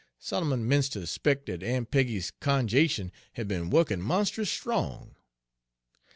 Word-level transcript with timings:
Solomon 0.17 0.67
'mence' 0.67 0.89
ter 0.89 1.05
'spec' 1.05 1.45
dat 1.45 1.61
Aun' 1.63 1.85
Peggy's 1.85 2.31
cunj'ation 2.41 3.11
had 3.33 3.47
be'n 3.47 3.69
wukkin' 3.69 4.01
monst'us 4.01 4.49
strong. 4.49 5.13